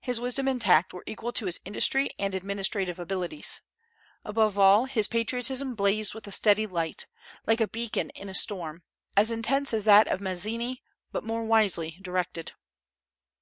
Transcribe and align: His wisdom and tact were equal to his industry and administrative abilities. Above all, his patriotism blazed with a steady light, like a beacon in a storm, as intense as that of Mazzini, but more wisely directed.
His 0.00 0.18
wisdom 0.18 0.48
and 0.48 0.58
tact 0.58 0.94
were 0.94 1.04
equal 1.06 1.34
to 1.34 1.44
his 1.44 1.60
industry 1.66 2.08
and 2.18 2.34
administrative 2.34 2.98
abilities. 2.98 3.60
Above 4.24 4.58
all, 4.58 4.86
his 4.86 5.06
patriotism 5.06 5.74
blazed 5.74 6.14
with 6.14 6.26
a 6.26 6.32
steady 6.32 6.66
light, 6.66 7.06
like 7.46 7.60
a 7.60 7.68
beacon 7.68 8.08
in 8.14 8.30
a 8.30 8.34
storm, 8.34 8.84
as 9.18 9.30
intense 9.30 9.74
as 9.74 9.84
that 9.84 10.08
of 10.08 10.18
Mazzini, 10.22 10.82
but 11.12 11.24
more 11.24 11.44
wisely 11.44 11.98
directed. 12.00 12.52